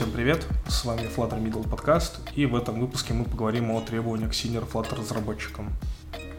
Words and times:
Всем 0.00 0.12
привет, 0.12 0.46
с 0.66 0.86
вами 0.86 1.02
Flutter 1.14 1.38
Middle 1.38 1.68
Podcast, 1.68 2.20
и 2.34 2.46
в 2.46 2.56
этом 2.56 2.80
выпуске 2.80 3.12
мы 3.12 3.26
поговорим 3.26 3.70
о 3.70 3.82
требованиях 3.82 4.30
senior 4.30 4.66
Flutter 4.66 4.98
разработчикам. 4.98 5.74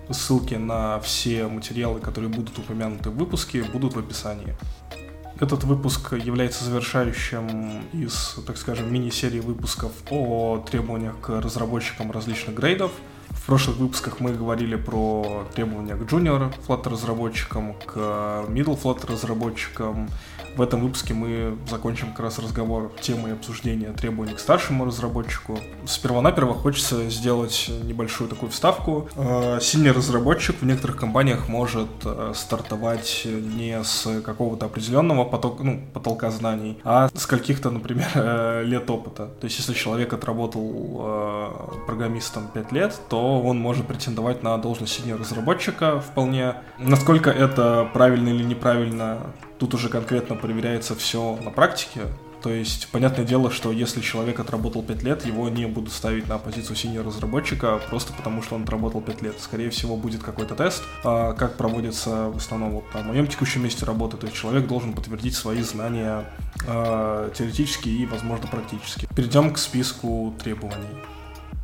Ссылки 0.10 0.56
на 0.56 1.00
все 1.02 1.46
материалы, 1.46 2.00
которые 2.00 2.32
будут 2.32 2.58
упомянуты 2.58 3.12
в 3.12 3.18
выпуске, 3.18 3.62
будут 3.62 3.94
в 3.94 4.00
описании. 4.00 4.56
Этот 5.40 5.64
выпуск 5.64 6.14
является 6.14 6.66
завершающим 6.66 7.84
из, 7.94 8.40
так 8.48 8.58
скажем, 8.58 8.92
мини-серии 8.92 9.42
выпусков 9.42 9.92
о 10.10 10.66
требованиях 10.68 11.20
к 11.22 11.30
разработчикам 11.30 12.10
различных 12.10 12.56
грейдов. 12.56 12.92
В 13.34 13.46
прошлых 13.46 13.78
выпусках 13.78 14.20
мы 14.20 14.34
говорили 14.34 14.76
про 14.76 15.46
требования 15.56 15.96
к 15.96 16.02
junior 16.02 16.54
Flutter 16.68 16.90
разработчикам, 16.90 17.74
к 17.74 17.96
middle 17.96 18.80
Flutter 18.82 19.12
разработчикам, 19.12 20.08
в 20.56 20.62
этом 20.62 20.82
выпуске 20.82 21.14
мы 21.14 21.58
закончим 21.70 22.10
как 22.12 22.20
раз 22.22 22.40
разговор 22.40 22.92
темы 23.00 23.32
обсуждения 23.32 23.94
требований 23.94 24.34
к 24.34 24.40
старшему 24.40 24.86
разработчику. 24.86 25.58
Сперва-наперво 25.86 26.54
хочется 26.54 27.10
сделать 27.10 27.72
небольшую 27.84 28.30
такую 28.30 28.52
вставку. 28.52 29.08
Э, 29.16 29.60
сильный 29.62 29.92
разработчик 29.92 30.58
в 30.60 30.66
некоторых 30.66 30.98
компаниях 30.98 31.48
может 31.48 31.88
э, 32.04 32.34
стартовать 32.36 33.26
не 33.26 33.82
с 33.82 34.22
какого-то 34.22 34.66
определенного 34.66 35.24
потока, 35.24 35.64
ну, 35.64 35.82
потолка 35.94 36.30
знаний, 36.32 36.78
а 36.84 37.10
с 37.16 37.26
каких-то, 37.26 37.70
например, 37.70 38.10
э, 38.16 38.64
лет 38.66 38.90
опыта. 38.90 39.28
То 39.28 39.46
есть, 39.46 39.58
если 39.58 39.74
человек 39.74 40.12
отработал 40.14 40.62
программистом 41.86 42.48
5 42.54 42.72
лет, 42.72 43.00
то 43.10 43.21
он 43.22 43.60
может 43.60 43.88
претендовать 43.88 44.44
на 44.44 44.58
должность 44.58 44.94
сильного 44.94 45.20
разработчика 45.20 46.00
вполне. 46.00 46.56
Насколько 46.78 47.30
это 47.30 47.90
правильно 47.94 48.30
или 48.30 48.44
неправильно, 48.44 49.34
Тут 49.62 49.76
уже 49.76 49.90
конкретно 49.90 50.36
проверяется 50.36 50.96
все 50.96 51.38
на 51.40 51.52
практике. 51.52 52.02
То 52.42 52.50
есть, 52.50 52.88
понятное 52.92 53.24
дело, 53.24 53.52
что 53.52 53.72
если 53.72 54.02
человек 54.02 54.40
отработал 54.40 54.82
5 54.82 55.04
лет, 55.04 55.24
его 55.24 55.50
не 55.50 55.68
будут 55.68 55.94
ставить 55.94 56.28
на 56.28 56.40
позицию 56.40 56.76
синего 56.76 57.04
разработчика 57.04 57.80
просто 57.88 58.12
потому, 58.12 58.42
что 58.42 58.56
он 58.56 58.64
отработал 58.64 59.02
5 59.02 59.22
лет. 59.22 59.40
Скорее 59.40 59.70
всего, 59.70 59.98
будет 59.98 60.24
какой-то 60.24 60.56
тест, 60.56 60.82
а 61.04 61.34
как 61.34 61.58
проводится 61.58 62.30
в 62.30 62.38
основном 62.38 62.72
вот, 62.72 62.86
на 62.96 63.04
моем 63.04 63.28
текущем 63.28 63.64
месте 63.64 63.86
работы. 63.86 64.18
То 64.18 64.26
есть, 64.26 64.36
человек 64.36 64.66
должен 64.66 64.94
подтвердить 64.94 65.36
свои 65.36 65.62
знания 65.62 66.26
э, 66.66 67.30
теоретически 67.38 67.90
и, 67.90 68.08
возможно, 68.08 68.48
практически. 68.48 69.08
Перейдем 69.16 69.54
к 69.54 69.60
списку 69.60 70.34
требований. 70.44 70.90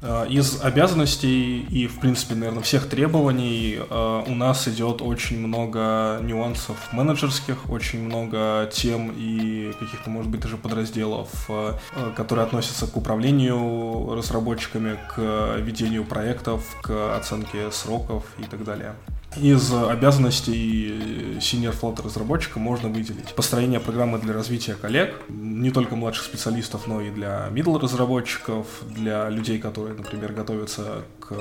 Э, 0.01 0.27
из 0.29 0.61
обязанностей 0.61 1.61
и, 1.61 1.87
в 1.87 1.99
принципе, 1.99 2.35
наверное, 2.35 2.61
всех 2.61 2.87
требований 2.87 3.79
э, 3.79 4.23
у 4.27 4.35
нас 4.35 4.67
идет 4.67 5.01
очень 5.01 5.39
много 5.39 6.19
нюансов 6.21 6.77
менеджерских, 6.93 7.69
очень 7.69 8.03
много 8.03 8.69
тем 8.71 9.11
и 9.17 9.73
каких-то, 9.79 10.09
может 10.09 10.29
быть, 10.29 10.41
даже 10.41 10.57
подразделов, 10.57 11.29
э, 11.49 11.73
которые 12.15 12.45
относятся 12.45 12.85
к 12.85 12.95
управлению 12.95 14.13
разработчиками, 14.13 14.99
к 15.15 15.57
ведению 15.57 16.05
проектов, 16.05 16.63
к 16.81 17.15
оценке 17.15 17.71
сроков 17.71 18.23
и 18.37 18.43
так 18.43 18.63
далее. 18.63 18.93
Из 19.41 19.71
обязанностей 19.71 21.37
senior 21.39 21.75
Flutter 21.79 22.03
разработчика 22.03 22.59
можно 22.59 22.89
выделить 22.89 23.35
построение 23.35 23.79
программы 23.79 24.17
для 24.17 24.33
развития 24.33 24.73
коллег, 24.73 25.15
не 25.29 25.69
только 25.69 25.95
младших 25.95 26.25
специалистов, 26.25 26.87
но 26.87 27.01
и 27.01 27.11
для 27.11 27.47
middle 27.51 27.79
разработчиков, 27.79 28.67
для 28.83 29.29
людей, 29.29 29.59
которые, 29.59 29.95
например, 29.95 30.33
готовятся 30.33 31.03
к 31.19 31.35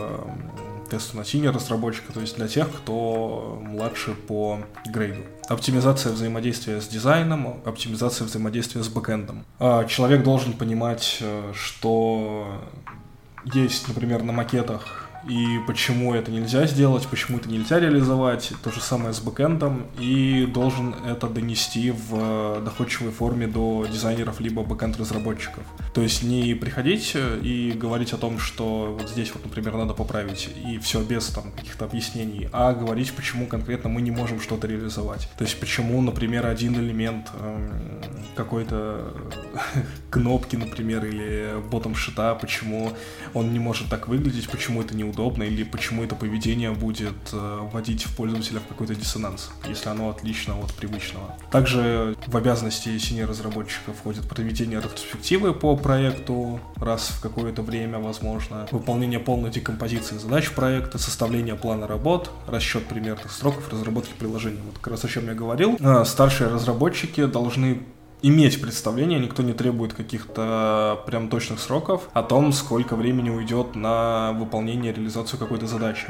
тесту 0.91 1.16
на 1.16 1.22
senior 1.22 1.53
разработчика, 1.53 2.12
то 2.12 2.20
есть 2.20 2.36
для 2.36 2.48
тех, 2.48 2.69
кто 2.70 3.58
младше 3.62 4.12
по 4.14 4.60
грейду. 4.86 5.22
Оптимизация 5.48 6.12
взаимодействия 6.12 6.81
с 6.81 6.88
дизайном, 6.88 7.60
оптимизация 7.65 8.26
взаимодействия 8.26 8.82
с 8.82 8.88
бэкэндом. 8.88 9.44
А, 9.59 9.84
человек 9.84 10.22
должен 10.22 10.53
понимать, 10.53 11.19
э, 11.20 11.53
что 11.54 12.62
есть, 13.44 13.88
например, 13.88 14.22
на 14.22 14.32
макетах 14.32 15.06
и 15.28 15.59
почему 15.66 16.14
это 16.14 16.31
нельзя 16.31 16.66
сделать, 16.66 17.06
почему 17.09 17.38
это 17.38 17.48
нельзя 17.48 17.81
реализовать, 17.81 18.53
то 18.62 18.70
же 18.70 18.81
самое 18.81 19.12
с 19.12 19.20
бэкэндом, 19.20 19.87
и 19.98 20.47
должен 20.47 20.94
это 21.04 21.28
донести 21.28 21.91
в 21.91 22.62
доходчивой 22.62 23.10
форме 23.10 23.47
до 23.47 23.87
дизайнеров 23.91 24.41
либо 24.41 24.62
бэкэнд-разработчиков. 24.62 25.64
То 25.94 26.03
есть 26.03 26.22
не 26.22 26.54
приходить 26.54 27.16
и 27.42 27.72
говорить 27.72 28.12
о 28.12 28.19
том, 28.19 28.38
что 28.38 28.97
вот 28.98 29.10
здесь 29.10 29.32
вот, 29.34 29.44
например, 29.44 29.76
надо 29.76 29.94
поправить, 29.94 30.48
и 30.64 30.78
все 30.78 31.03
без 31.03 31.26
там 31.28 31.50
каких-то 31.53 31.84
объяснений, 31.84 32.48
а 32.53 32.72
говорить, 32.72 33.12
почему 33.12 33.47
конкретно 33.47 33.91
мы 33.91 34.03
не 34.03 34.10
можем 34.10 34.41
что-то 34.41 34.66
реализовать. 34.66 35.28
То 35.37 35.44
есть 35.44 35.58
почему, 35.58 36.00
например, 36.03 36.47
один 36.47 36.75
элемент 36.76 37.31
эм, 37.41 37.70
какой-то 38.37 39.12
кнопки, 40.10 40.56
например, 40.56 41.04
или 41.04 41.54
ботом 41.70 41.94
шита, 41.97 42.34
почему 42.34 42.93
он 43.34 43.53
не 43.53 43.58
может 43.58 43.88
так 43.88 44.06
выглядеть, 44.08 44.48
почему 44.48 44.82
это 44.82 44.97
неудобно, 44.97 45.16
неудобно 45.16 45.44
или 45.44 45.65
почему 45.65 46.04
это 46.04 46.15
поведение 46.15 46.71
будет 46.71 47.15
э, 47.32 47.59
вводить 47.72 48.04
в 48.04 48.15
пользователя 48.16 48.60
в 48.60 48.66
какой-то 48.66 48.94
диссонанс, 48.94 49.50
если 49.69 49.88
оно 49.88 50.10
отлично 50.10 50.59
от 50.59 50.72
привычного. 50.75 51.34
Также 51.50 52.16
в 52.27 52.37
обязанности 52.37 52.97
синей 52.99 53.25
разработчика 53.25 53.93
входит 53.93 54.28
проведение 54.28 54.78
ретроспективы 54.81 55.55
по 55.55 55.76
проекту 55.76 56.60
раз 56.76 57.09
в 57.09 57.21
какое-то 57.21 57.62
время, 57.62 57.99
возможно, 57.99 58.66
выполнение 58.71 59.19
полной 59.19 59.50
декомпозиции 59.50 60.19
задач 60.19 60.50
проекта, 60.50 60.99
составление 60.99 61.55
плана 61.55 61.87
работ, 61.87 62.31
расчет 62.47 62.84
примерных 62.87 63.32
сроков 63.32 63.72
разработки 63.72 64.12
приложения. 64.19 64.60
Вот 64.65 64.78
как 64.78 64.88
раз 64.88 65.05
о 65.05 65.09
чем 65.09 65.26
я 65.26 65.34
говорил. 65.34 65.78
А, 65.81 66.05
старшие 66.05 66.49
разработчики 66.49 67.25
должны 67.25 67.82
иметь 68.22 68.60
представление, 68.60 69.19
никто 69.19 69.43
не 69.43 69.53
требует 69.53 69.93
каких-то 69.93 71.03
прям 71.06 71.28
точных 71.28 71.60
сроков 71.60 72.09
о 72.12 72.22
том, 72.22 72.53
сколько 72.53 72.97
времени 72.97 73.31
уйдет 73.31 73.75
на 73.77 74.32
выполнение, 74.32 74.93
реализацию 74.93 75.38
какой-то 75.38 75.66
задачи 75.66 76.09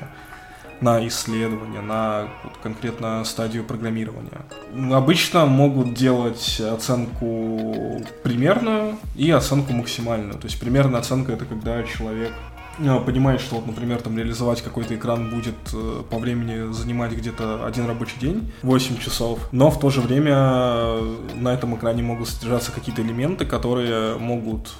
на 0.80 1.06
исследование, 1.06 1.80
на 1.80 2.28
вот, 2.44 2.52
конкретно 2.62 3.24
стадию 3.24 3.64
программирования. 3.64 4.42
Обычно 4.92 5.46
могут 5.46 5.94
делать 5.94 6.60
оценку 6.60 8.04
примерную 8.22 8.96
и 9.14 9.30
оценку 9.30 9.72
максимальную. 9.72 10.34
То 10.34 10.46
есть 10.46 10.60
примерная 10.60 11.00
оценка 11.00 11.32
это 11.32 11.46
когда 11.46 11.82
человек 11.82 12.32
Э, 12.78 13.00
понимает, 13.00 13.40
что 13.40 13.62
например, 13.64 14.02
там 14.02 14.16
реализовать 14.16 14.62
какой-то 14.62 14.94
экран 14.94 15.30
будет 15.30 15.54
э, 15.72 16.02
по 16.08 16.18
времени 16.18 16.72
занимать 16.72 17.12
где-то 17.12 17.66
один 17.66 17.86
рабочий 17.86 18.18
день, 18.20 18.52
8 18.62 18.98
часов, 18.98 19.48
но 19.52 19.70
в 19.70 19.78
то 19.78 19.90
же 19.90 20.00
время 20.00 20.34
э, 20.36 21.16
на 21.34 21.54
этом 21.54 21.76
экране 21.76 22.02
могут 22.02 22.28
содержаться 22.28 22.72
какие-то 22.72 23.02
элементы, 23.02 23.46
которые 23.46 24.18
могут 24.18 24.72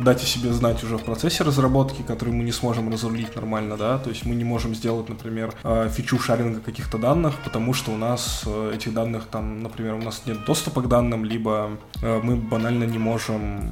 дать 0.00 0.22
о 0.22 0.26
себе 0.26 0.50
знать 0.52 0.82
уже 0.82 0.96
в 0.96 1.02
процессе 1.02 1.44
разработки, 1.44 2.00
который 2.00 2.32
мы 2.32 2.42
не 2.42 2.52
сможем 2.52 2.90
разрулить 2.90 3.36
нормально, 3.36 3.76
да, 3.76 3.98
то 3.98 4.08
есть 4.08 4.24
мы 4.24 4.34
не 4.34 4.44
можем 4.44 4.74
сделать, 4.74 5.10
например, 5.10 5.52
фичу 5.90 6.18
шаринга 6.18 6.60
каких-то 6.60 6.96
данных, 6.96 7.34
потому 7.44 7.74
что 7.74 7.90
у 7.90 7.98
нас 7.98 8.46
этих 8.72 8.94
данных 8.94 9.24
там, 9.30 9.62
например, 9.62 9.96
у 9.96 10.02
нас 10.02 10.22
нет 10.24 10.46
доступа 10.46 10.80
к 10.80 10.88
данным, 10.88 11.26
либо 11.26 11.72
мы 12.00 12.36
банально 12.36 12.84
не 12.84 12.96
можем 12.96 13.70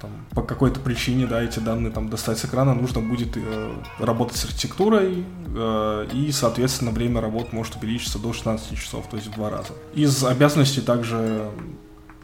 там, 0.00 0.10
по 0.30 0.42
какой-то 0.42 0.80
причине, 0.80 1.26
да, 1.26 1.42
эти 1.42 1.58
данные 1.58 1.92
там 1.92 2.08
достать 2.08 2.38
с 2.38 2.44
экрана, 2.44 2.74
нужно 2.74 3.00
будет 3.00 3.36
э, 3.36 3.74
работать 3.98 4.36
с 4.36 4.44
архитектурой, 4.44 5.24
э, 5.54 6.06
и, 6.12 6.32
соответственно, 6.32 6.90
время 6.90 7.20
работы 7.20 7.54
может 7.54 7.76
увеличиться 7.76 8.18
до 8.18 8.32
16 8.32 8.78
часов, 8.78 9.06
то 9.08 9.16
есть 9.16 9.28
в 9.28 9.34
два 9.34 9.50
раза. 9.50 9.72
Из 9.94 10.24
обязанностей 10.24 10.80
также 10.80 11.50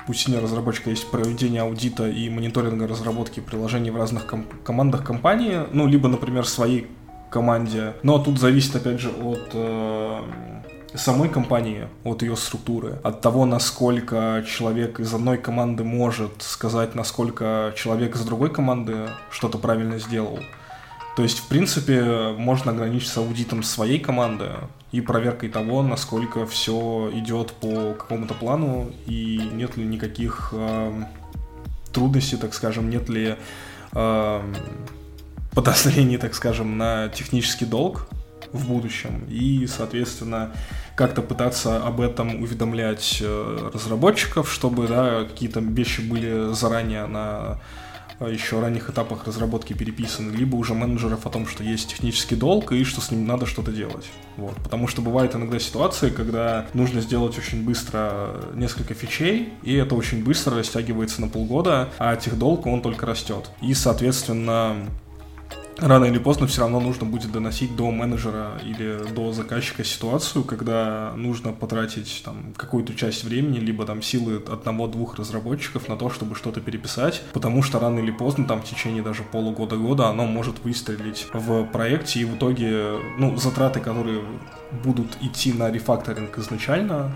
у 0.08 0.12
синего 0.12 0.42
разработчика 0.42 0.90
есть 0.90 1.10
проведение 1.10 1.62
аудита 1.62 2.08
и 2.08 2.28
мониторинга 2.28 2.86
разработки 2.86 3.40
приложений 3.40 3.90
в 3.90 3.96
разных 3.96 4.26
ком- 4.26 4.46
командах 4.64 5.04
компании, 5.04 5.60
ну, 5.72 5.86
либо, 5.86 6.08
например, 6.08 6.46
своей 6.46 6.88
команде. 7.30 7.94
Но 8.02 8.18
тут 8.18 8.38
зависит, 8.38 8.76
опять 8.76 9.00
же, 9.00 9.10
от 9.10 9.50
э, 9.54 10.20
самой 10.94 11.28
компании, 11.28 11.88
от 12.04 12.22
ее 12.22 12.36
структуры, 12.36 12.98
от 13.02 13.20
того, 13.20 13.46
насколько 13.46 14.44
человек 14.46 15.00
из 15.00 15.12
одной 15.12 15.38
команды 15.38 15.84
может 15.84 16.42
сказать, 16.42 16.94
насколько 16.94 17.72
человек 17.76 18.16
из 18.16 18.24
другой 18.24 18.50
команды 18.50 19.08
что-то 19.30 19.58
правильно 19.58 19.98
сделал. 19.98 20.38
То 21.16 21.22
есть, 21.22 21.40
в 21.40 21.48
принципе, 21.48 22.34
можно 22.36 22.72
ограничиться 22.72 23.20
аудитом 23.20 23.62
своей 23.62 23.98
команды 23.98 24.50
и 24.92 25.00
проверкой 25.00 25.50
того, 25.50 25.82
насколько 25.82 26.46
все 26.46 27.10
идет 27.14 27.52
по 27.52 27.94
какому-то 27.94 28.34
плану 28.34 28.90
и 29.06 29.50
нет 29.52 29.76
ли 29.76 29.84
никаких 29.84 30.50
э, 30.52 31.04
трудностей, 31.92 32.36
так 32.36 32.54
скажем, 32.54 32.88
нет 32.88 33.10
ли 33.10 33.36
э, 33.92 34.54
подозрений, 35.54 36.16
так 36.16 36.34
скажем, 36.34 36.78
на 36.78 37.08
технический 37.10 37.66
долг 37.66 38.08
в 38.52 38.68
будущем. 38.68 39.24
И, 39.28 39.66
соответственно, 39.66 40.52
как-то 40.94 41.22
пытаться 41.22 41.78
об 41.84 42.00
этом 42.00 42.42
уведомлять 42.42 43.18
э, 43.20 43.70
разработчиков, 43.72 44.52
чтобы 44.52 44.86
да, 44.86 45.24
какие-то 45.24 45.60
вещи 45.60 46.00
были 46.00 46.52
заранее 46.52 47.06
на 47.06 47.60
еще 48.28 48.60
ранних 48.60 48.90
этапах 48.90 49.26
разработки 49.26 49.72
переписаны, 49.72 50.34
либо 50.34 50.56
уже 50.56 50.74
менеджеров 50.74 51.26
о 51.26 51.30
том, 51.30 51.46
что 51.46 51.64
есть 51.64 51.88
технический 51.88 52.36
долг 52.36 52.72
и 52.72 52.84
что 52.84 53.00
с 53.00 53.10
ним 53.10 53.26
надо 53.26 53.46
что-то 53.46 53.72
делать. 53.72 54.08
Вот. 54.36 54.56
Потому 54.56 54.88
что 54.88 55.02
бывают 55.02 55.34
иногда 55.34 55.58
ситуации, 55.58 56.10
когда 56.10 56.66
нужно 56.74 57.00
сделать 57.00 57.36
очень 57.38 57.64
быстро 57.64 58.42
несколько 58.54 58.94
фичей, 58.94 59.52
и 59.62 59.74
это 59.74 59.94
очень 59.94 60.24
быстро 60.24 60.56
растягивается 60.56 61.20
на 61.20 61.28
полгода, 61.28 61.90
а 61.98 62.14
техдолг, 62.16 62.66
он 62.66 62.82
только 62.82 63.06
растет. 63.06 63.50
И, 63.60 63.74
соответственно, 63.74 64.88
рано 65.78 66.04
или 66.06 66.18
поздно 66.18 66.46
все 66.46 66.62
равно 66.62 66.80
нужно 66.80 67.06
будет 67.06 67.32
доносить 67.32 67.74
до 67.76 67.90
менеджера 67.90 68.60
или 68.64 69.00
до 69.14 69.32
заказчика 69.32 69.84
ситуацию, 69.84 70.44
когда 70.44 71.12
нужно 71.16 71.52
потратить 71.52 72.22
там 72.24 72.54
какую-то 72.56 72.94
часть 72.94 73.24
времени, 73.24 73.58
либо 73.58 73.84
там 73.84 74.02
силы 74.02 74.42
одного-двух 74.46 75.16
разработчиков 75.18 75.88
на 75.88 75.96
то, 75.96 76.10
чтобы 76.10 76.34
что-то 76.34 76.60
переписать, 76.60 77.22
потому 77.32 77.62
что 77.62 77.78
рано 77.78 78.00
или 78.00 78.10
поздно, 78.10 78.44
там 78.44 78.62
в 78.62 78.64
течение 78.64 79.02
даже 79.02 79.22
полугода-года, 79.22 80.08
оно 80.08 80.26
может 80.26 80.62
выстрелить 80.64 81.26
в 81.32 81.64
проекте, 81.64 82.20
и 82.20 82.24
в 82.24 82.36
итоге, 82.36 82.98
ну, 83.18 83.36
затраты, 83.36 83.80
которые 83.80 84.22
будут 84.84 85.08
идти 85.20 85.52
на 85.52 85.70
рефакторинг 85.70 86.38
изначально, 86.38 87.12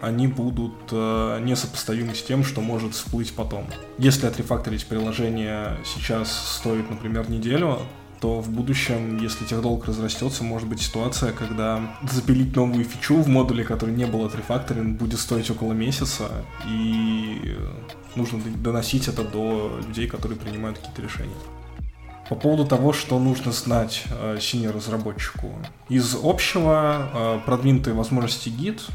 они 0.00 0.26
будут 0.26 0.72
э, 0.92 1.40
несопоставимы 1.42 2.14
с 2.14 2.22
тем, 2.22 2.42
что 2.42 2.60
может 2.60 2.94
всплыть 2.94 3.34
потом. 3.34 3.66
Если 3.98 4.26
отрефакторить 4.26 4.86
приложение 4.86 5.76
сейчас 5.84 6.56
стоит, 6.56 6.88
например, 6.88 7.28
неделю, 7.28 7.80
то 8.20 8.40
в 8.40 8.50
будущем, 8.50 9.16
если 9.16 9.44
техдолг 9.44 9.86
разрастется, 9.86 10.44
может 10.44 10.68
быть 10.68 10.80
ситуация, 10.80 11.32
когда 11.32 11.96
запилить 12.08 12.54
новую 12.54 12.84
фичу 12.84 13.16
в 13.16 13.28
модуле, 13.28 13.64
который 13.64 13.94
не 13.94 14.06
был 14.06 14.24
отрефакторен, 14.24 14.94
будет 14.94 15.18
стоить 15.18 15.50
около 15.50 15.72
месяца, 15.72 16.28
и 16.68 17.56
нужно 18.16 18.40
доносить 18.62 19.08
это 19.08 19.24
до 19.24 19.80
людей, 19.86 20.06
которые 20.06 20.38
принимают 20.38 20.78
какие-то 20.78 21.02
решения. 21.02 21.34
По 22.28 22.36
поводу 22.36 22.64
того, 22.64 22.92
что 22.92 23.18
нужно 23.18 23.50
знать 23.50 24.04
э, 24.08 24.38
синер-разработчику. 24.40 25.52
Из 25.88 26.16
общего 26.22 27.10
э, 27.12 27.40
продвинутые 27.44 27.94
возможности 27.94 28.50
гид 28.50 28.86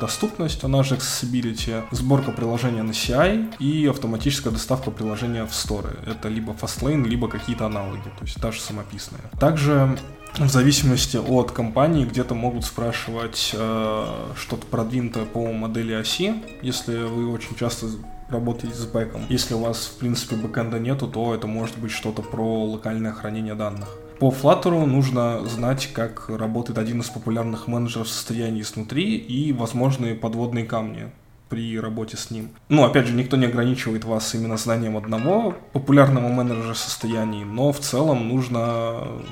доступность, 0.00 0.64
она 0.64 0.82
же 0.82 0.96
accessibility, 0.96 1.84
сборка 1.90 2.30
приложения 2.30 2.82
на 2.82 2.90
CI 2.90 3.56
и 3.58 3.86
автоматическая 3.86 4.52
доставка 4.52 4.90
приложения 4.90 5.44
в 5.46 5.54
сторы. 5.54 5.98
Это 6.06 6.28
либо 6.28 6.52
Fastlane, 6.52 7.04
либо 7.06 7.28
какие-то 7.28 7.66
аналоги, 7.66 8.04
то 8.18 8.24
есть 8.24 8.40
даже 8.40 8.60
самописные. 8.60 9.22
Также 9.38 9.96
в 10.38 10.48
зависимости 10.48 11.16
от 11.16 11.52
компании 11.52 12.04
где-то 12.04 12.34
могут 12.34 12.64
спрашивать 12.64 13.52
э, 13.54 14.32
что-то 14.36 14.66
продвинутое 14.66 15.26
по 15.26 15.52
модели 15.52 15.92
оси, 15.92 16.34
если 16.60 16.96
вы 16.96 17.30
очень 17.30 17.54
часто 17.56 17.86
работаете 18.28 18.74
с 18.74 18.86
бэком. 18.86 19.22
Если 19.28 19.54
у 19.54 19.60
вас, 19.60 19.86
в 19.86 19.98
принципе, 19.98 20.36
бэкэнда 20.36 20.78
нету, 20.80 21.06
то 21.06 21.34
это 21.34 21.46
может 21.46 21.78
быть 21.78 21.92
что-то 21.92 22.22
про 22.22 22.64
локальное 22.64 23.12
хранение 23.12 23.54
данных. 23.54 23.88
По 24.18 24.30
Flutter 24.30 24.84
нужно 24.86 25.44
знать, 25.46 25.90
как 25.92 26.28
работает 26.28 26.78
один 26.78 27.00
из 27.00 27.08
популярных 27.08 27.66
менеджеров 27.66 28.08
состояний 28.08 28.60
изнутри 28.60 29.16
и 29.16 29.52
возможные 29.52 30.14
подводные 30.14 30.64
камни 30.64 31.10
при 31.48 31.78
работе 31.78 32.16
с 32.16 32.30
ним. 32.30 32.50
Ну, 32.68 32.84
опять 32.84 33.06
же, 33.06 33.14
никто 33.14 33.36
не 33.36 33.46
ограничивает 33.46 34.04
вас 34.04 34.34
именно 34.34 34.56
знанием 34.56 34.96
одного 34.96 35.54
популярного 35.72 36.28
менеджера 36.28 36.74
состояний, 36.74 37.44
но 37.44 37.72
в 37.72 37.80
целом 37.80 38.28
нужно 38.28 39.22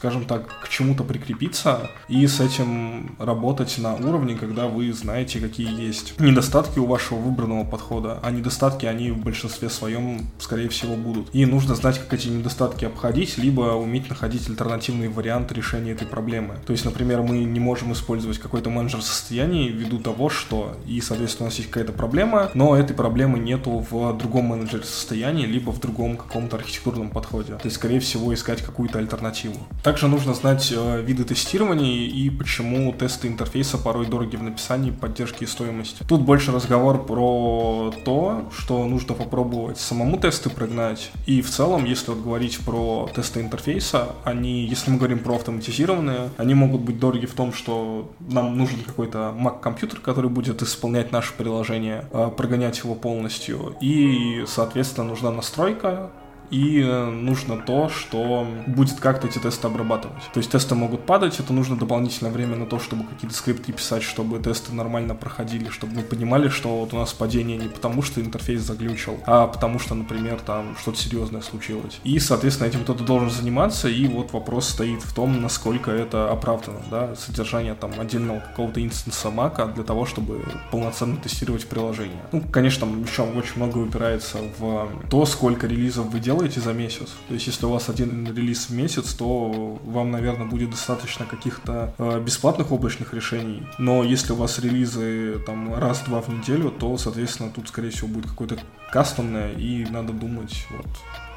скажем 0.00 0.24
так, 0.24 0.48
к 0.62 0.68
чему-то 0.70 1.04
прикрепиться 1.04 1.90
и 2.08 2.26
с 2.26 2.40
этим 2.40 3.16
работать 3.18 3.76
на 3.76 3.96
уровне, 3.96 4.34
когда 4.34 4.66
вы 4.66 4.90
знаете, 4.94 5.40
какие 5.40 5.78
есть 5.78 6.18
недостатки 6.18 6.78
у 6.78 6.86
вашего 6.86 7.18
выбранного 7.18 7.64
подхода, 7.64 8.18
а 8.22 8.30
недостатки, 8.30 8.86
они 8.86 9.10
в 9.10 9.18
большинстве 9.18 9.68
своем, 9.68 10.22
скорее 10.38 10.70
всего, 10.70 10.96
будут. 10.96 11.28
И 11.34 11.44
нужно 11.44 11.74
знать, 11.74 11.98
как 11.98 12.14
эти 12.14 12.28
недостатки 12.28 12.86
обходить, 12.86 13.36
либо 13.36 13.74
уметь 13.74 14.08
находить 14.08 14.48
альтернативный 14.48 15.08
вариант 15.08 15.52
решения 15.52 15.92
этой 15.92 16.06
проблемы. 16.06 16.54
То 16.64 16.72
есть, 16.72 16.86
например, 16.86 17.20
мы 17.20 17.40
не 17.40 17.60
можем 17.60 17.92
использовать 17.92 18.38
какой-то 18.38 18.70
менеджер 18.70 19.02
состояний 19.02 19.68
ввиду 19.68 19.98
того, 19.98 20.30
что, 20.30 20.78
и, 20.86 21.02
соответственно, 21.02 21.48
у 21.48 21.50
нас 21.50 21.58
есть 21.58 21.68
какая-то 21.68 21.92
проблема, 21.92 22.50
но 22.54 22.74
этой 22.74 22.96
проблемы 22.96 23.38
нету 23.38 23.84
в 23.90 24.16
другом 24.16 24.46
менеджере 24.46 24.84
состояний, 24.84 25.44
либо 25.44 25.72
в 25.72 25.78
другом 25.78 26.16
каком-то 26.16 26.56
архитектурном 26.56 27.10
подходе. 27.10 27.56
То 27.56 27.66
есть, 27.66 27.76
скорее 27.76 28.00
всего, 28.00 28.32
искать 28.32 28.62
какую-то 28.62 28.98
альтернативу. 28.98 29.58
Также 29.90 30.06
нужно 30.06 30.34
знать 30.34 30.72
э, 30.72 31.02
виды 31.02 31.24
тестирования 31.24 32.06
и 32.06 32.30
почему 32.30 32.92
тесты 32.92 33.26
интерфейса 33.26 33.76
порой 33.76 34.06
дороги 34.06 34.36
в 34.36 34.42
написании, 34.44 34.92
поддержке 34.92 35.46
и 35.46 35.48
стоимости. 35.48 36.04
Тут 36.06 36.20
больше 36.20 36.52
разговор 36.52 37.04
про 37.04 37.92
то, 38.04 38.48
что 38.56 38.84
нужно 38.84 39.14
попробовать 39.14 39.78
самому 39.80 40.16
тесты 40.16 40.48
прогнать. 40.48 41.10
И 41.26 41.42
в 41.42 41.50
целом, 41.50 41.86
если 41.86 42.12
вот 42.12 42.22
говорить 42.22 42.60
про 42.60 43.10
тесты 43.12 43.40
интерфейса, 43.40 44.14
они, 44.22 44.64
если 44.64 44.92
мы 44.92 44.98
говорим 44.98 45.18
про 45.18 45.34
автоматизированные, 45.34 46.30
они 46.36 46.54
могут 46.54 46.82
быть 46.82 47.00
дороги 47.00 47.26
в 47.26 47.34
том, 47.34 47.52
что 47.52 48.12
нам 48.20 48.56
нужен 48.56 48.78
какой-то 48.86 49.34
Mac-компьютер, 49.36 49.98
который 49.98 50.30
будет 50.30 50.62
исполнять 50.62 51.10
наше 51.10 51.32
приложение, 51.32 52.04
э, 52.12 52.30
прогонять 52.36 52.78
его 52.78 52.94
полностью. 52.94 53.74
И, 53.80 54.44
соответственно, 54.46 55.08
нужна 55.08 55.32
настройка, 55.32 56.12
и 56.50 56.80
э, 56.80 57.10
нужно 57.10 57.56
то, 57.56 57.88
что 57.88 58.46
будет 58.66 59.00
как-то 59.00 59.26
эти 59.28 59.38
тесты 59.38 59.66
обрабатывать. 59.66 60.22
То 60.32 60.38
есть 60.38 60.50
тесты 60.50 60.74
могут 60.74 61.06
падать, 61.06 61.38
это 61.38 61.52
нужно 61.52 61.76
дополнительное 61.76 62.32
время 62.32 62.56
на 62.56 62.66
то, 62.66 62.78
чтобы 62.78 63.04
какие-то 63.04 63.36
скрипты 63.36 63.72
писать, 63.72 64.02
чтобы 64.02 64.38
тесты 64.38 64.74
нормально 64.74 65.14
проходили, 65.14 65.68
чтобы 65.68 65.94
мы 65.94 66.02
понимали, 66.02 66.48
что 66.48 66.80
вот 66.80 66.92
у 66.92 66.96
нас 66.96 67.12
падение 67.12 67.56
не 67.56 67.68
потому, 67.68 68.02
что 68.02 68.20
интерфейс 68.20 68.60
заглючил, 68.62 69.18
а 69.26 69.46
потому 69.46 69.78
что, 69.78 69.94
например, 69.94 70.40
там 70.40 70.76
что-то 70.80 70.98
серьезное 70.98 71.40
случилось. 71.40 72.00
И, 72.04 72.18
соответственно, 72.18 72.68
этим 72.68 72.82
кто-то 72.82 73.04
должен 73.04 73.30
заниматься, 73.30 73.88
и 73.88 74.06
вот 74.08 74.32
вопрос 74.32 74.68
стоит 74.68 75.02
в 75.02 75.14
том, 75.14 75.40
насколько 75.40 75.90
это 75.90 76.30
оправдано, 76.30 76.80
да, 76.90 77.14
содержание 77.16 77.74
там 77.74 77.92
отдельного 77.98 78.40
какого-то 78.40 78.82
инстанса 78.82 79.30
мака 79.30 79.66
для 79.66 79.84
того, 79.84 80.06
чтобы 80.06 80.44
полноценно 80.70 81.16
тестировать 81.16 81.66
приложение. 81.66 82.22
Ну, 82.32 82.42
конечно, 82.42 82.80
там 82.80 83.02
еще 83.02 83.22
очень 83.22 83.56
много 83.56 83.78
упирается 83.78 84.38
в 84.58 84.88
то, 85.08 85.26
сколько 85.26 85.66
релизов 85.66 86.06
вы 86.06 86.20
делаете, 86.20 86.39
делаете 86.40 86.60
за 86.60 86.72
месяц. 86.72 87.08
То 87.28 87.34
есть, 87.34 87.46
если 87.46 87.66
у 87.66 87.70
вас 87.70 87.88
один 87.90 88.26
релиз 88.34 88.70
в 88.70 88.74
месяц, 88.74 89.12
то 89.12 89.78
вам, 89.84 90.10
наверное, 90.10 90.46
будет 90.46 90.70
достаточно 90.70 91.26
каких-то 91.26 91.94
э, 91.98 92.20
бесплатных 92.20 92.72
облачных 92.72 93.12
решений. 93.12 93.62
Но 93.78 94.02
если 94.02 94.32
у 94.32 94.36
вас 94.36 94.58
релизы 94.58 95.38
там 95.44 95.74
раз-два 95.74 96.22
в 96.22 96.28
неделю, 96.28 96.70
то, 96.70 96.96
соответственно, 96.96 97.50
тут, 97.50 97.68
скорее 97.68 97.90
всего, 97.90 98.08
будет 98.08 98.30
какое-то 98.30 98.58
кастомное, 98.90 99.52
и 99.52 99.84
надо 99.84 100.12
думать 100.12 100.66
вот 100.70 100.86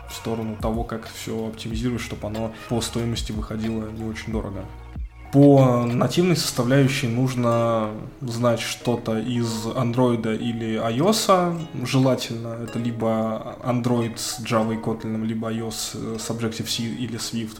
в 0.09 0.15
сторону 0.15 0.55
того, 0.61 0.83
как 0.83 1.09
все 1.13 1.47
оптимизировать, 1.47 2.01
чтобы 2.01 2.27
оно 2.27 2.53
по 2.69 2.79
стоимости 2.79 3.33
выходило 3.33 3.89
не 3.89 4.05
очень 4.05 4.31
дорого. 4.31 4.63
По 5.33 5.87
нативной 5.87 6.35
составляющей 6.35 7.07
нужно 7.07 7.89
знать 8.21 8.59
что-то 8.59 9.17
из 9.17 9.65
Android 9.65 10.37
или 10.37 10.79
iOS. 10.79 11.59
Желательно 11.83 12.59
это 12.63 12.77
либо 12.77 13.57
Android 13.63 14.15
с 14.15 14.39
Java 14.41 14.75
и 14.75 14.77
Kotlin, 14.77 15.25
либо 15.25 15.51
iOS 15.51 16.19
с 16.19 16.29
Objective-C 16.29 16.83
или 16.83 17.17
Swift. 17.17 17.57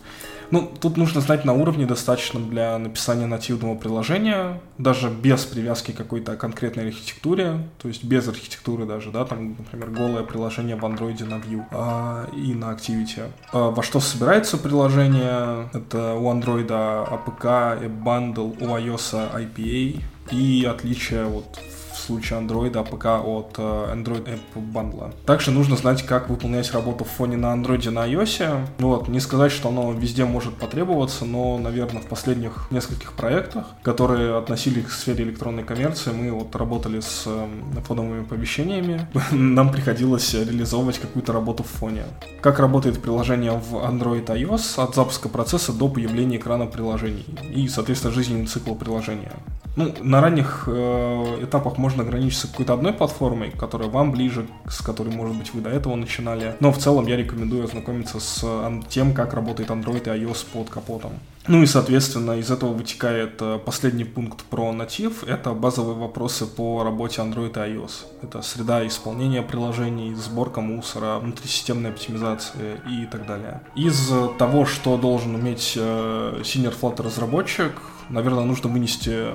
Ну, 0.54 0.72
тут 0.80 0.98
нужно 0.98 1.20
знать 1.20 1.46
на 1.46 1.54
уровне 1.54 1.88
достаточно 1.88 2.40
для 2.40 2.78
написания 2.78 3.26
нативного 3.26 3.74
приложения, 3.74 4.62
даже 4.78 5.10
без 5.10 5.46
привязки 5.46 5.90
к 5.90 5.98
какой-то 5.98 6.36
конкретной 6.36 6.90
архитектуре, 6.90 7.68
то 7.82 7.88
есть 7.88 8.04
без 8.04 8.28
архитектуры 8.28 8.86
даже, 8.86 9.10
да, 9.10 9.26
там, 9.26 9.56
например, 9.58 9.90
голое 9.90 10.22
приложение 10.22 10.76
в 10.76 10.86
Android 10.86 11.26
на 11.26 11.40
Vue 11.40 11.64
а, 11.72 12.30
и 12.36 12.54
на 12.54 12.66
Activity. 12.66 13.32
А, 13.52 13.72
во 13.72 13.82
что 13.82 14.00
собирается 14.00 14.60
приложение? 14.60 15.72
Это 15.74 16.14
у 16.14 16.32
Android 16.32 16.68
APK, 16.68 17.42
App 17.42 18.04
Bundle, 18.04 18.56
у 18.62 18.78
iOS 18.78 19.34
IPA 19.34 20.04
и 20.30 20.66
отличие 20.70 21.26
вот 21.26 21.60
случае 22.04 22.40
Android 22.40 22.74
APK 22.74 23.24
от 23.24 23.56
э, 23.58 23.62
Android 23.96 24.26
App 24.26 24.74
Bundle. 24.74 25.14
Также 25.26 25.52
нужно 25.52 25.76
знать, 25.76 26.04
как 26.04 26.30
выполнять 26.30 26.72
работу 26.72 27.04
в 27.04 27.10
фоне 27.10 27.38
на 27.38 27.54
Android 27.54 27.88
и 27.88 27.90
на 27.90 28.08
iOS. 28.08 28.68
Вот, 28.80 29.08
не 29.08 29.20
сказать, 29.20 29.52
что 29.52 29.70
оно 29.70 29.92
везде 29.94 30.26
может 30.26 30.56
потребоваться, 30.56 31.26
но, 31.26 31.58
наверное, 31.58 32.02
в 32.02 32.08
последних 32.08 32.68
нескольких 32.72 33.14
проектах, 33.14 33.66
которые 33.82 34.38
относились 34.38 34.86
к 34.86 34.92
сфере 34.92 35.24
электронной 35.24 35.64
коммерции, 35.64 36.12
мы 36.12 36.32
вот 36.32 36.56
работали 36.56 37.00
с 37.00 37.24
э, 37.26 37.48
фоновыми 37.88 38.22
оповещениями. 38.22 39.08
Нам 39.32 39.72
приходилось 39.72 40.34
реализовывать 40.34 41.00
какую-то 41.00 41.34
работу 41.34 41.64
в 41.64 41.68
фоне. 41.68 42.04
Как 42.42 42.60
работает 42.60 43.02
приложение 43.02 43.52
в 43.52 43.76
Android 43.76 44.26
iOS 44.26 44.84
от 44.84 44.96
запуска 44.96 45.30
процесса 45.30 45.74
до 45.74 45.88
появления 45.88 46.38
экрана 46.38 46.66
приложений 46.66 47.26
и, 47.56 47.68
соответственно, 47.68 48.14
жизненный 48.14 48.48
цикл 48.48 48.76
приложения. 48.76 49.34
Ну, 49.76 49.92
на 50.02 50.22
ранних 50.22 50.66
э, 50.68 51.44
этапах 51.44 51.78
можно 51.78 52.04
ограничиться 52.04 52.48
какой-то 52.48 52.74
одной 52.74 52.94
платформой, 52.94 53.50
которая 53.50 53.90
вам 53.90 54.12
ближе, 54.12 54.46
с 54.70 54.82
которой, 54.82 55.10
может 55.10 55.36
быть, 55.36 55.54
вы 55.54 55.62
до 55.62 55.70
этого 55.70 55.96
начинали. 55.96 56.56
Но 56.60 56.72
в 56.72 56.78
целом 56.78 57.08
я 57.08 57.18
рекомендую 57.18 57.64
ознакомиться 57.64 58.20
с 58.20 58.46
тем, 58.90 59.14
как 59.14 59.34
работает 59.34 59.70
Android 59.72 60.04
и 60.04 60.24
iOS 60.24 60.46
под 60.54 60.70
капотом. 60.70 61.14
Ну 61.48 61.64
и, 61.64 61.66
соответственно, 61.66 62.34
из 62.34 62.52
этого 62.52 62.72
вытекает 62.72 63.42
э, 63.42 63.60
последний 63.66 64.06
пункт 64.06 64.44
про 64.44 64.72
натив. 64.72 65.24
Это 65.24 65.54
базовые 65.54 65.98
вопросы 65.98 66.46
по 66.46 66.84
работе 66.84 67.22
Android 67.22 67.54
и 67.54 67.74
iOS. 67.74 68.06
Это 68.22 68.44
среда 68.44 68.86
исполнения 68.86 69.42
приложений, 69.42 70.14
сборка 70.16 70.62
мусора, 70.62 71.18
внутрисистемная 71.18 71.92
оптимизация 71.92 72.76
и 72.88 73.08
так 73.08 73.26
далее. 73.26 73.62
Из 73.76 74.12
того, 74.38 74.66
что 74.66 74.98
должен 74.98 75.34
уметь 75.34 75.74
э, 75.76 76.42
senior 76.44 76.74
Flutter 76.80 77.04
разработчик, 77.04 77.72
наверное, 78.10 78.46
нужно 78.46 78.70
вынести 78.70 79.30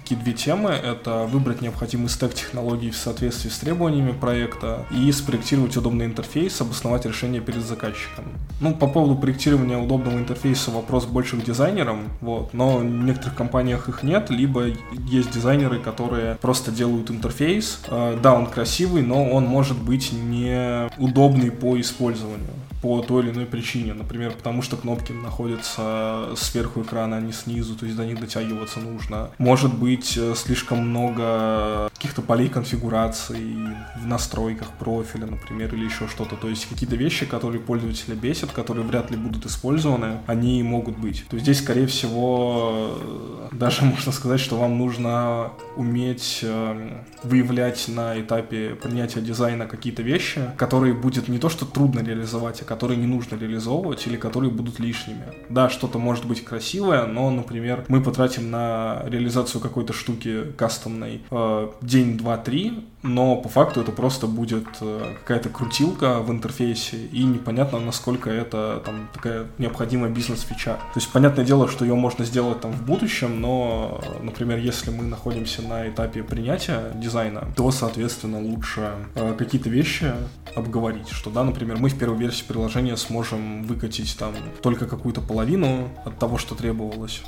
такие 0.00 0.20
две 0.20 0.32
темы. 0.32 0.70
Это 0.70 1.24
выбрать 1.24 1.60
необходимый 1.60 2.08
стек 2.08 2.34
технологий 2.34 2.90
в 2.90 2.96
соответствии 2.96 3.50
с 3.50 3.58
требованиями 3.58 4.12
проекта 4.12 4.86
и 4.90 5.10
спроектировать 5.12 5.76
удобный 5.76 6.06
интерфейс, 6.06 6.60
обосновать 6.60 7.06
решение 7.06 7.40
перед 7.40 7.62
заказчиком. 7.62 8.24
Ну, 8.60 8.74
по 8.74 8.86
поводу 8.86 9.16
проектирования 9.16 9.76
удобного 9.76 10.18
интерфейса 10.18 10.70
вопрос 10.70 11.06
больше 11.06 11.36
к 11.36 11.44
дизайнерам, 11.44 12.08
вот, 12.20 12.54
но 12.54 12.78
в 12.78 12.84
некоторых 12.84 13.34
компаниях 13.34 13.88
их 13.88 14.02
нет, 14.02 14.30
либо 14.30 14.66
есть 15.10 15.30
дизайнеры, 15.30 15.78
которые 15.78 16.36
просто 16.36 16.70
делают 16.70 17.10
интерфейс. 17.10 17.80
Э, 17.88 18.18
да, 18.20 18.34
он 18.34 18.46
красивый, 18.46 19.02
но 19.02 19.30
он 19.30 19.44
может 19.44 19.78
быть 19.78 20.12
не 20.12 20.88
удобный 20.98 21.50
по 21.50 21.80
использованию 21.80 22.57
по 22.80 23.00
той 23.02 23.24
или 23.24 23.30
иной 23.30 23.46
причине. 23.46 23.94
Например, 23.94 24.32
потому 24.32 24.62
что 24.62 24.76
кнопки 24.76 25.12
находятся 25.12 26.30
сверху 26.36 26.82
экрана, 26.82 27.16
а 27.16 27.20
не 27.20 27.32
снизу, 27.32 27.74
то 27.74 27.84
есть 27.84 27.96
до 27.96 28.04
них 28.04 28.20
дотягиваться 28.20 28.80
нужно. 28.80 29.30
Может 29.38 29.74
быть 29.74 30.16
э, 30.16 30.34
слишком 30.36 30.88
много 30.88 31.90
каких-то 31.94 32.22
полей 32.22 32.48
конфигурации 32.48 33.56
в 34.00 34.06
настройках 34.06 34.68
профиля, 34.78 35.26
например, 35.26 35.74
или 35.74 35.84
еще 35.84 36.06
что-то. 36.08 36.36
То 36.36 36.48
есть 36.48 36.66
какие-то 36.68 36.96
вещи, 36.96 37.26
которые 37.26 37.60
пользователя 37.60 38.14
бесят, 38.14 38.52
которые 38.52 38.86
вряд 38.86 39.10
ли 39.10 39.16
будут 39.16 39.46
использованы, 39.46 40.18
они 40.26 40.62
могут 40.62 40.96
быть. 40.98 41.24
То 41.28 41.34
есть 41.34 41.44
здесь, 41.44 41.58
скорее 41.58 41.86
всего, 41.86 42.94
э, 43.00 43.48
даже 43.52 43.84
можно 43.84 44.12
сказать, 44.12 44.40
что 44.40 44.56
вам 44.56 44.78
нужно 44.78 45.50
уметь 45.76 46.40
э, 46.42 47.02
выявлять 47.22 47.88
на 47.88 48.20
этапе 48.20 48.74
принятия 48.74 49.20
дизайна 49.20 49.66
какие-то 49.66 50.02
вещи, 50.02 50.40
которые 50.56 50.94
будет 50.94 51.28
не 51.28 51.38
то, 51.38 51.48
что 51.48 51.64
трудно 51.64 52.00
реализовать, 52.00 52.62
а 52.62 52.64
которые 52.68 52.98
не 52.98 53.06
нужно 53.06 53.36
реализовывать 53.36 54.06
или 54.06 54.16
которые 54.16 54.50
будут 54.50 54.78
лишними. 54.78 55.24
Да, 55.48 55.70
что-то 55.70 55.98
может 55.98 56.26
быть 56.26 56.44
красивое, 56.44 57.06
но, 57.06 57.30
например, 57.30 57.86
мы 57.88 58.02
потратим 58.02 58.50
на 58.50 59.02
реализацию 59.06 59.62
какой-то 59.62 59.94
штуки 59.94 60.52
кастомной 60.56 61.22
э, 61.30 61.68
день, 61.80 62.18
два, 62.18 62.36
три, 62.36 62.84
но 63.02 63.36
по 63.36 63.48
факту 63.48 63.80
это 63.80 63.92
просто 63.92 64.26
будет 64.26 64.66
э, 64.80 65.14
какая-то 65.20 65.48
крутилка 65.48 66.20
в 66.20 66.30
интерфейсе, 66.30 66.98
и 67.06 67.24
непонятно, 67.24 67.78
насколько 67.78 68.28
это 68.28 68.82
там 68.84 69.08
такая 69.14 69.46
необходимая 69.56 70.10
бизнес-фича. 70.10 70.74
То 70.74 71.00
есть, 71.00 71.10
понятное 71.10 71.44
дело, 71.44 71.68
что 71.68 71.84
ее 71.84 71.94
можно 71.94 72.24
сделать 72.24 72.60
там 72.60 72.72
в 72.72 72.84
будущем, 72.84 73.40
но, 73.40 74.00
например, 74.20 74.58
если 74.58 74.90
мы 74.90 75.04
находимся 75.04 75.62
на 75.62 75.88
этапе 75.88 76.22
принятия 76.22 76.92
дизайна, 76.94 77.48
то, 77.56 77.70
соответственно, 77.70 78.40
лучше 78.40 78.92
э, 79.14 79.34
какие-то 79.38 79.70
вещи 79.70 80.12
обговорить, 80.54 81.08
что, 81.10 81.30
да, 81.30 81.44
например, 81.44 81.78
мы 81.78 81.88
в 81.88 81.98
первой 81.98 82.18
версии 82.18 82.44
приложения 82.58 82.96
сможем 82.96 83.62
выкатить 83.62 84.16
там 84.18 84.34
только 84.62 84.86
какую-то 84.86 85.20
половину 85.20 85.90
от 86.04 86.18
того, 86.18 86.38
что 86.38 86.56
требовалось. 86.56 87.22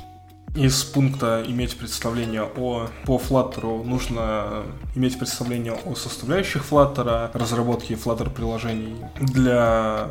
Из 0.55 0.83
пункта 0.83 1.41
иметь 1.47 1.77
представление 1.77 2.43
о 2.43 2.89
по 3.05 3.15
Flutter 3.15 3.85
нужно 3.85 4.63
иметь 4.93 5.17
представление 5.17 5.71
о 5.71 5.95
составляющих 5.95 6.65
Flutter, 6.69 7.29
разработке 7.33 7.93
Flutter 7.93 8.29
приложений. 8.29 8.97
Для 9.21 10.09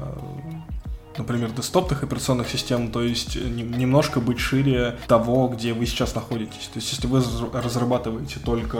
например, 1.20 1.50
десктопных 1.52 2.02
операционных 2.02 2.48
систем, 2.48 2.90
то 2.90 3.02
есть 3.02 3.36
немножко 3.36 4.20
быть 4.20 4.38
шире 4.38 4.98
того, 5.06 5.48
где 5.48 5.72
вы 5.72 5.86
сейчас 5.86 6.14
находитесь. 6.14 6.68
То 6.72 6.78
есть 6.80 6.92
если 6.92 7.06
вы 7.06 7.22
разрабатываете 7.52 8.40
только 8.44 8.78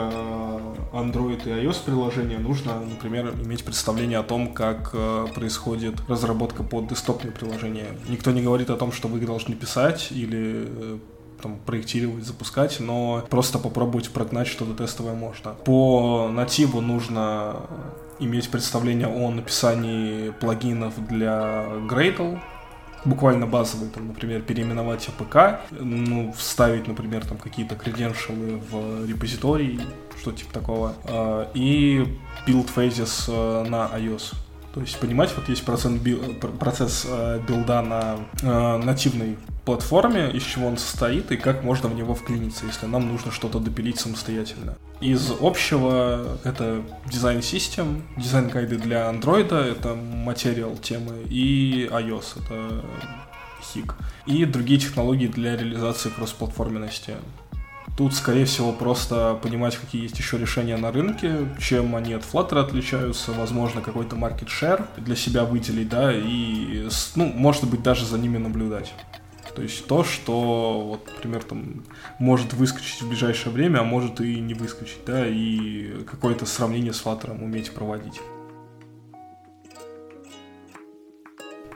Android 0.93 1.41
и 1.45 1.65
iOS 1.65 1.77
приложения, 1.85 2.37
нужно, 2.37 2.79
например, 2.79 3.33
иметь 3.43 3.63
представление 3.63 4.19
о 4.19 4.23
том, 4.23 4.53
как 4.53 4.91
э, 4.93 5.27
происходит 5.33 5.95
разработка 6.07 6.63
под 6.63 6.87
десктопные 6.87 7.31
приложения. 7.31 7.87
Никто 8.09 8.31
не 8.31 8.41
говорит 8.41 8.69
о 8.69 8.75
том, 8.75 8.91
что 8.91 9.07
вы 9.07 9.19
должны 9.21 9.55
писать 9.55 10.07
или 10.11 10.67
э, 10.67 10.97
там, 11.41 11.57
проектировать, 11.65 12.23
запускать, 12.25 12.79
но 12.79 13.25
просто 13.29 13.59
попробовать 13.59 14.09
прогнать 14.11 14.47
что-то 14.47 14.73
тестовое 14.73 15.13
можно. 15.13 15.51
По 15.65 16.29
нативу 16.31 16.81
нужно 16.81 17.57
иметь 18.19 18.49
представление 18.49 19.07
о 19.07 19.31
написании 19.31 20.29
плагинов 20.29 20.93
для 21.07 21.65
Gradle, 21.89 22.39
буквально 23.05 23.47
базовые, 23.47 23.89
там, 23.91 24.07
например, 24.07 24.41
переименовать 24.41 25.09
APK, 25.09 25.61
ну, 25.71 26.31
вставить, 26.33 26.87
например, 26.87 27.25
там 27.25 27.37
какие-то 27.37 27.75
credential 27.75 28.53
ы 28.53 28.61
в 28.69 29.05
репозиторий, 29.07 29.79
что 30.19 30.31
типа 30.31 30.53
такого, 30.53 30.93
а, 31.05 31.49
и 31.53 32.05
build 32.47 32.69
phases 32.75 33.25
э, 33.27 33.67
на 33.67 33.89
iOS. 33.97 34.35
То 34.73 34.79
есть 34.79 34.97
понимать, 34.99 35.31
вот 35.35 35.49
есть 35.49 35.65
процент 35.65 36.01
бил, 36.01 36.19
процесс 36.59 37.05
э, 37.07 37.41
билда 37.45 37.81
на 37.81 38.17
э, 38.41 38.77
нативной 38.77 39.37
платформе, 39.65 40.31
из 40.31 40.43
чего 40.43 40.67
он 40.67 40.77
состоит 40.77 41.31
и 41.31 41.37
как 41.37 41.63
можно 41.63 41.89
в 41.89 41.95
него 41.95 42.15
вклиниться, 42.15 42.65
если 42.65 42.85
нам 42.85 43.07
нужно 43.09 43.31
что-то 43.31 43.59
допилить 43.59 43.99
самостоятельно. 43.99 44.77
Из 45.01 45.31
общего 45.41 46.37
это 46.45 46.83
дизайн-систем, 47.05 48.03
дизайн-гайды 48.15 48.77
для 48.77 49.09
андроида, 49.09 49.59
это 49.59 49.93
материал 49.93 50.75
темы, 50.77 51.23
и 51.29 51.89
iOS, 51.91 52.41
это 52.43 52.85
HIG. 53.61 53.93
И 54.25 54.45
другие 54.45 54.79
технологии 54.79 55.27
для 55.27 55.57
реализации 55.57 56.09
кроссплатформенности. 56.09 57.15
Тут, 57.97 58.13
скорее 58.15 58.45
всего, 58.45 58.71
просто 58.71 59.37
понимать, 59.43 59.75
какие 59.75 60.03
есть 60.03 60.17
еще 60.17 60.37
решения 60.37 60.77
на 60.77 60.91
рынке, 60.91 61.47
чем 61.59 61.95
они 61.95 62.13
от 62.13 62.23
Flutter 62.23 62.59
отличаются, 62.59 63.31
возможно, 63.31 63.81
какой-то 63.81 64.15
market 64.15 64.47
share 64.47 64.85
для 64.97 65.15
себя 65.15 65.43
выделить, 65.43 65.89
да, 65.89 66.11
и, 66.13 66.87
ну, 67.15 67.25
может 67.25 67.69
быть, 67.69 67.83
даже 67.83 68.05
за 68.05 68.17
ними 68.17 68.37
наблюдать. 68.37 68.93
То 69.55 69.61
есть 69.61 69.85
то, 69.85 70.03
что, 70.03 70.81
вот, 70.81 71.07
например, 71.15 71.43
там, 71.43 71.83
может 72.19 72.53
выскочить 72.53 73.01
в 73.01 73.09
ближайшее 73.09 73.51
время, 73.51 73.79
а 73.79 73.83
может 73.83 74.21
и 74.21 74.39
не 74.39 74.53
выскочить, 74.53 75.01
да, 75.05 75.27
и 75.27 76.03
какое-то 76.09 76.45
сравнение 76.45 76.93
с 76.93 77.03
Flutter 77.03 77.37
уметь 77.43 77.73
проводить. 77.73 78.21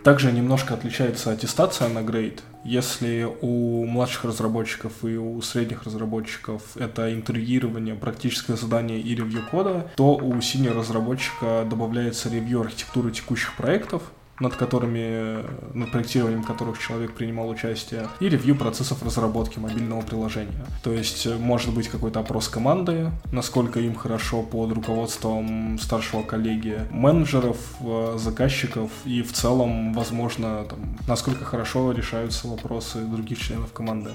Также 0.06 0.32
немножко 0.32 0.76
отличается 0.76 1.32
аттестация 1.32 1.90
на 1.90 2.04
грейд. 2.04 2.44
Если 2.64 3.28
у 3.42 3.86
младших 3.86 4.26
разработчиков 4.26 5.04
и 5.04 5.18
у 5.18 5.42
средних 5.42 5.82
разработчиков 5.86 6.62
это 6.78 7.12
интервьюирование, 7.12 7.96
практическое 7.96 8.56
задание 8.56 9.00
и 9.00 9.16
ревью 9.16 9.42
кода, 9.50 9.90
то 9.96 10.16
у 10.16 10.40
синего 10.42 10.76
разработчика 10.76 11.66
добавляется 11.68 12.30
ревью 12.30 12.62
архитектуры 12.62 13.10
текущих 13.10 13.58
проектов, 13.58 14.04
над 14.40 14.56
которыми, 14.56 15.44
над 15.74 15.92
проектированием 15.92 16.44
которых 16.44 16.80
человек 16.80 17.14
принимал 17.14 17.50
участие, 17.50 18.08
и 18.20 18.30
ревью 18.30 18.56
процессов 18.56 19.04
разработки 19.04 19.60
мобильного 19.60 20.02
приложения. 20.02 20.66
То 20.84 20.92
есть 20.92 21.26
э, 21.26 21.38
может 21.38 21.74
быть 21.74 21.88
какой-то 21.88 22.20
опрос 22.20 22.48
команды, 22.48 23.12
насколько 23.32 23.80
им 23.80 23.96
хорошо 23.96 24.42
под 24.42 24.72
руководством 24.74 25.80
старшего 25.80 26.24
коллеги, 26.24 26.80
менеджеров, 26.92 27.58
э, 27.80 28.18
заказчиков 28.18 28.92
и 29.06 29.22
в 29.22 29.32
целом, 29.32 29.94
возможно, 29.94 30.66
там, 30.70 30.98
насколько 31.08 31.46
хорошо 31.46 31.92
решаются 31.92 32.48
вопросы 32.48 33.00
других 33.00 33.40
членов 33.40 33.72
команды. 33.72 34.12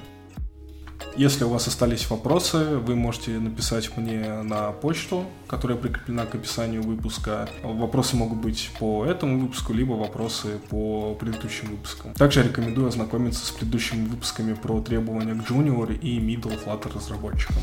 Если 1.16 1.44
у 1.44 1.48
вас 1.48 1.66
остались 1.66 2.08
вопросы, 2.08 2.64
вы 2.64 2.94
можете 2.94 3.32
написать 3.32 3.96
мне 3.96 4.42
на 4.42 4.70
почту, 4.72 5.24
которая 5.48 5.76
прикреплена 5.76 6.24
к 6.24 6.34
описанию 6.34 6.82
выпуска. 6.82 7.48
Вопросы 7.62 8.16
могут 8.16 8.38
быть 8.38 8.70
по 8.78 9.04
этому 9.04 9.38
выпуску, 9.40 9.72
либо 9.72 9.92
вопросы 9.92 10.60
по 10.70 11.14
предыдущим 11.14 11.68
выпускам. 11.68 12.14
Также 12.14 12.42
рекомендую 12.42 12.88
ознакомиться 12.88 13.44
с 13.44 13.50
предыдущими 13.50 14.06
выпусками 14.06 14.54
про 14.54 14.80
требования 14.80 15.34
к 15.34 15.50
junior 15.50 15.92
и 15.98 16.18
middle 16.20 16.58
Flutter 16.64 16.94
разработчикам. 16.94 17.56